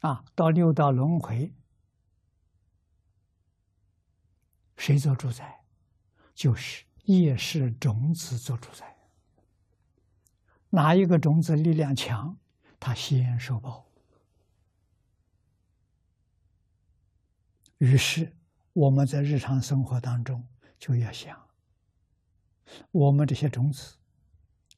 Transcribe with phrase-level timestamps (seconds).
[0.00, 1.52] 啊，到六道轮回，
[4.76, 5.64] 谁做主宰？
[6.34, 8.96] 就是业识种子做主宰。
[10.70, 12.38] 哪一个种子力量强，
[12.78, 13.90] 他先受报。
[17.78, 18.36] 于是
[18.72, 20.46] 我们在日常生活当中
[20.78, 21.48] 就要想，
[22.92, 23.96] 我们这些种子，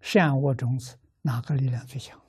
[0.00, 2.23] 善恶种子，哪个力量最强？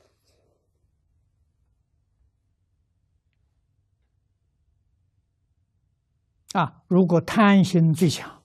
[6.55, 8.41] 啊，如果贪心最强，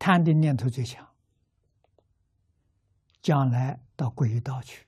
[0.00, 1.08] 贪的念头最强，
[3.22, 4.84] 将来到鬼道去。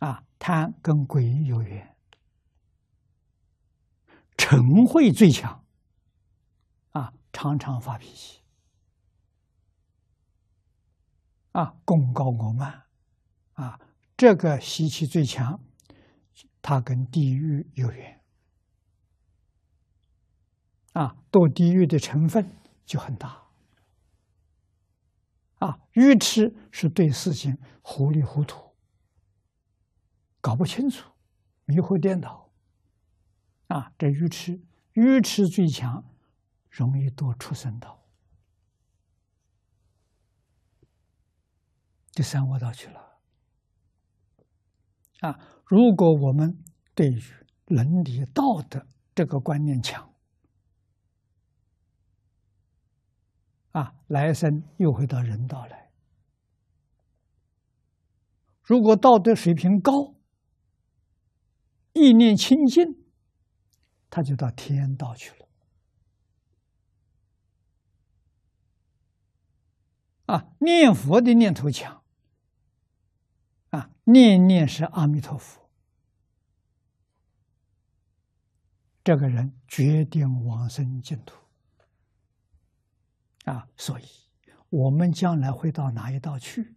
[0.00, 1.96] 啊，贪跟鬼有缘，
[4.36, 5.64] 嗔恚最强。
[6.90, 8.40] 啊，常常发脾气。
[11.52, 12.82] 啊，功高我慢。
[13.52, 13.78] 啊，
[14.16, 15.60] 这个习气最强，
[16.60, 18.19] 它跟地狱有缘。
[20.92, 22.50] 啊，堕地狱的成分
[22.84, 23.48] 就很大。
[25.58, 28.74] 啊，愚痴是对事情糊里糊涂，
[30.40, 31.10] 搞不清楚，
[31.66, 32.50] 迷惑颠倒。
[33.68, 34.60] 啊，这愚痴，
[34.94, 36.04] 愚痴最强，
[36.70, 38.02] 容易堕畜生道，
[42.12, 43.20] 第三恶道去了。
[45.20, 46.58] 啊，如果我们
[46.94, 47.22] 对于
[47.66, 50.09] 伦理道德这个观念强，
[53.72, 55.90] 啊，来生又会到人道来。
[58.62, 60.14] 如果道德水平高，
[61.92, 62.84] 意念清净，
[64.08, 65.48] 他就到天道去了。
[70.26, 72.02] 啊，念佛的念头强，
[73.70, 75.68] 啊，念念是阿弥陀佛，
[79.02, 81.36] 这个人决定往生净土。
[83.44, 84.04] 啊，所以
[84.68, 86.76] 我们将来会到哪一道去？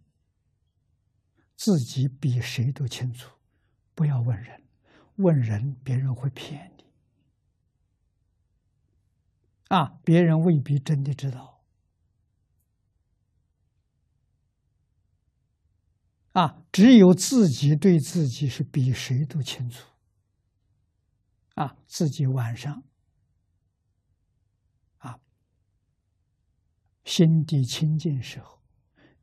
[1.56, 3.30] 自己比谁都清楚，
[3.94, 4.62] 不要问人，
[5.16, 6.84] 问人别人会骗你。
[9.68, 11.62] 啊，别人未必真的知道。
[16.32, 19.88] 啊，只有自己对自己是比谁都清楚。
[21.54, 22.82] 啊，自己晚上。
[27.04, 28.60] 心地清净时候，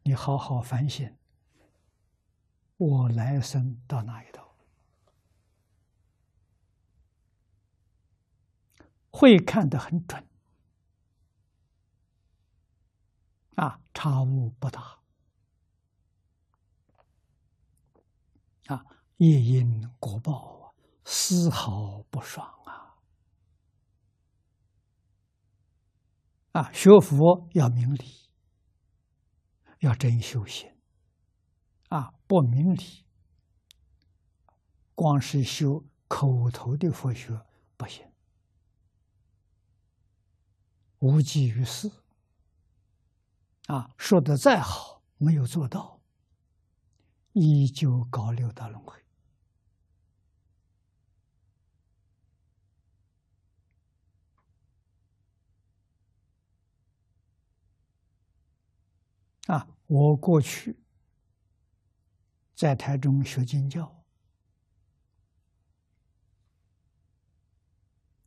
[0.04, 1.18] 你好好反省，
[2.78, 4.56] 我来生到哪一道，
[9.10, 10.26] 会看得很准，
[13.56, 15.00] 啊，差误不大，
[18.68, 18.86] 啊，
[19.18, 22.61] 业因果报，丝毫不爽。
[26.52, 28.30] 啊，学佛要明理，
[29.80, 30.70] 要真修行。
[31.90, 33.06] 啊，不明理，
[34.96, 37.40] 光是修口头的佛学
[37.78, 38.06] 不行，
[41.00, 41.92] 无济于事。
[43.68, 46.02] 啊，说的再好，没有做到，
[47.34, 49.01] 依旧搞六道轮回。
[59.52, 60.78] 啊，我过去
[62.56, 64.02] 在台中学经教，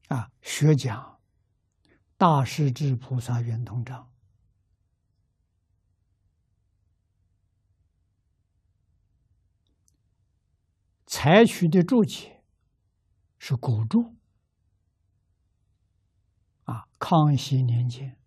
[0.08, 1.18] 啊，学讲
[2.18, 4.12] 大势至菩萨圆通章，
[11.06, 12.44] 采取的注解
[13.38, 14.14] 是古注，
[16.64, 18.18] 啊，康熙年间。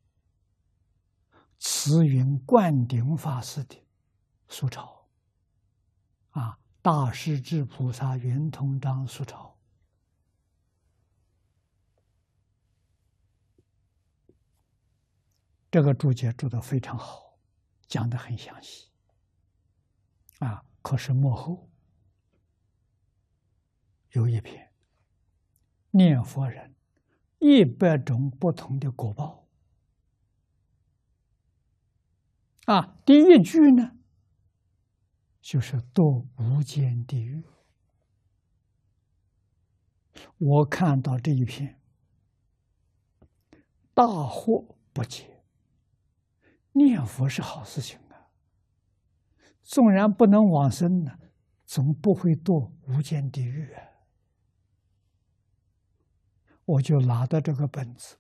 [1.60, 3.84] 慈云灌顶法师的
[4.48, 5.08] 素抄，
[6.30, 9.58] 啊，大势至菩萨圆通章素抄，
[15.72, 17.38] 这个注解注的非常好，
[17.88, 18.92] 讲的很详细，
[20.40, 21.68] 啊，可是幕后
[24.12, 24.72] 有一篇
[25.90, 26.76] 念佛人
[27.40, 29.47] 一百种不同的果报。
[32.68, 33.98] 啊，第一句呢，
[35.40, 37.46] 就是堕无间地狱。
[40.38, 41.80] 我看到这一篇，
[43.94, 45.46] 大惑不解。
[46.74, 48.28] 念佛是好事情啊，
[49.64, 51.18] 纵然不能往生呢，
[51.66, 53.84] 总不会堕无间地狱啊。
[56.66, 58.18] 我就拿到这个本子，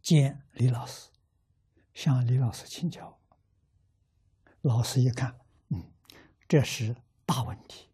[0.00, 1.10] 见李老师，
[1.94, 3.18] 向李老师请教。
[4.62, 5.38] 老师一看，
[5.68, 5.90] 嗯，
[6.46, 6.94] 这是
[7.24, 7.88] 大问题，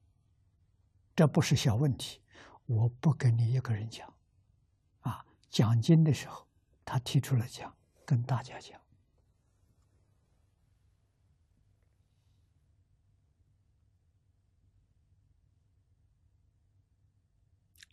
[1.15, 2.21] 这不是小问题，
[2.67, 4.13] 我不跟你一个人讲，
[5.01, 6.47] 啊，讲经的时候，
[6.85, 8.81] 他提出来讲，跟大家讲。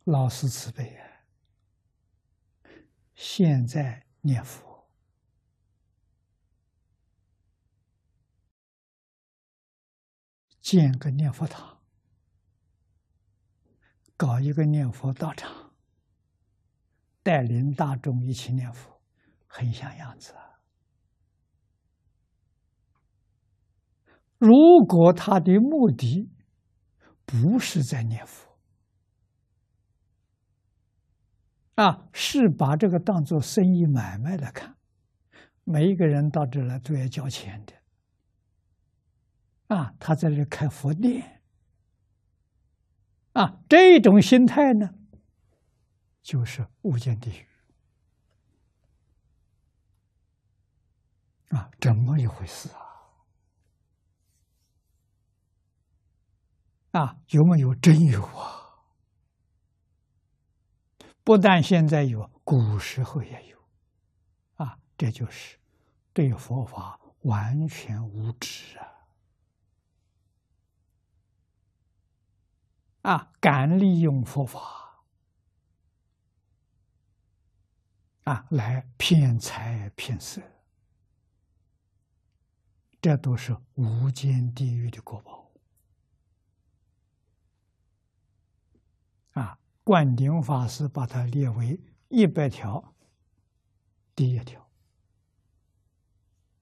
[0.05, 1.07] 老师慈悲啊！
[3.15, 4.72] 现在念佛，
[10.73, 11.77] 建个念佛堂，
[14.17, 15.71] 搞一个念佛道场，
[17.21, 18.99] 带领大众一起念佛，
[19.45, 20.57] 很像样子啊！
[24.39, 24.49] 如
[24.87, 26.31] 果他的目的
[27.23, 28.57] 不是在念佛，
[31.75, 34.75] 啊，是把这个当做生意买卖来看，
[35.65, 37.82] 每一个人到这来都要交钱的。
[39.73, 41.41] 啊，他在这开佛店，
[43.33, 44.93] 啊，这种心态呢，
[46.21, 47.47] 就是无间地狱。
[51.55, 52.79] 啊，怎么一回事啊？
[56.91, 58.85] 啊，有没有真有啊？
[61.23, 63.57] 不但现在有，古时候也有，
[64.55, 65.57] 啊，这就是
[66.13, 68.92] 对佛法完全无知啊！
[73.03, 75.05] 啊，敢利用佛法
[78.23, 80.41] 啊来骗财骗色，
[83.01, 85.51] 这都是无间地狱的果报
[89.33, 89.59] 啊！
[89.83, 91.77] 灌顶法师把它列为
[92.07, 92.93] 一百条，
[94.15, 94.65] 第一条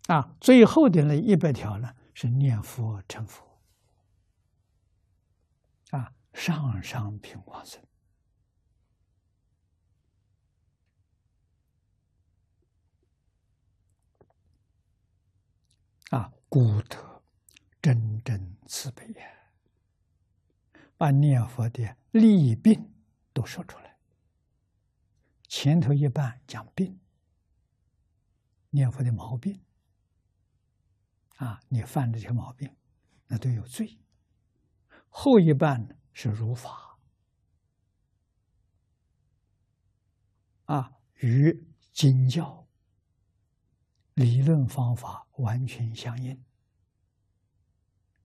[0.07, 3.45] 啊，最后的那一百条呢是念佛成佛
[5.91, 7.83] 啊，上上品往生
[16.09, 17.21] 啊，古德
[17.81, 19.25] 真正慈悲呀，
[20.97, 22.89] 把念佛的利病。
[23.33, 23.97] 都说出来。
[25.47, 26.99] 前头一半讲病，
[28.71, 29.57] 念佛的毛病，
[31.37, 32.75] 啊，你犯这些毛病，
[33.27, 33.97] 那都有罪。
[35.07, 36.97] 后一半呢是如法，
[40.65, 42.67] 啊，与经教
[44.13, 46.43] 理论方法完全相应，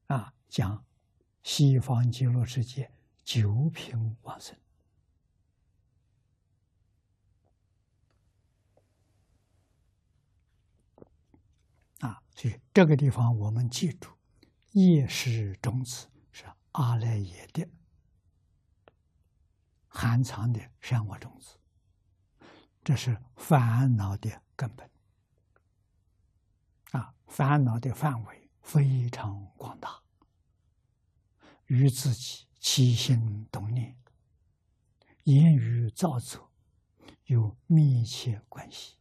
[0.06, 0.84] 啊，讲
[1.42, 2.92] 西方极乐世界
[3.24, 4.56] 九品往生。
[12.38, 14.10] 所以这个地方我们记住，
[14.72, 16.06] 业是种子，
[16.76, 17.66] 阿赖耶的
[19.88, 21.56] 含藏的善恶种子，
[22.84, 24.90] 这是烦恼的根本。
[26.92, 30.02] 啊，烦恼的范围非常广大，
[31.64, 33.96] 与自己起心动念、
[35.24, 36.52] 言语造作
[37.24, 38.98] 有密切关系。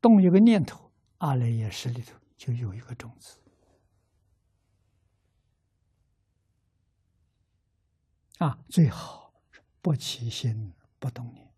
[0.00, 2.18] 动一个念头，阿赖耶识里头。
[2.38, 3.38] 就有一个种子
[8.40, 9.34] 啊，最好
[9.82, 11.49] 不起心不动念。